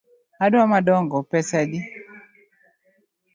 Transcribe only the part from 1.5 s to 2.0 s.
adi?